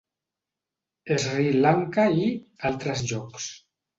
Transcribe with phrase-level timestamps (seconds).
[1.25, 2.25] Sri Lanka i
[2.73, 3.49] "altres llocs".